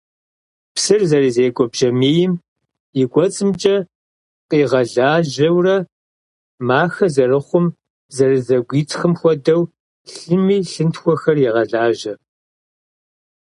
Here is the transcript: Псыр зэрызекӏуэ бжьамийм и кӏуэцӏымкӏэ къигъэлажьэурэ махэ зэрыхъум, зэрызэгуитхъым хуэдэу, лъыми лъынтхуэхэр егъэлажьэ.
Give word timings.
Псыр 0.75 1.01
зэрызекӏуэ 1.09 1.65
бжьамийм 1.71 2.33
и 3.01 3.03
кӏуэцӏымкӏэ 3.11 3.75
къигъэлажьэурэ 4.49 5.77
махэ 6.67 7.07
зэрыхъум, 7.13 7.65
зэрызэгуитхъым 8.15 9.13
хуэдэу, 9.19 9.61
лъыми 10.11 10.57
лъынтхуэхэр 10.71 11.37
егъэлажьэ. 11.49 12.13